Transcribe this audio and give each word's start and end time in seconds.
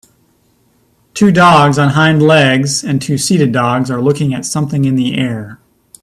Two 1.13 1.31
dogs 1.31 1.77
on 1.77 1.89
hind 1.89 2.23
legs 2.23 2.83
and 2.83 2.99
two 2.99 3.19
seated 3.19 3.51
dogs 3.51 3.91
are 3.91 4.01
looking 4.01 4.33
at 4.33 4.45
something 4.47 4.83
in 4.83 4.95
the 4.95 5.15
air. 5.15 5.59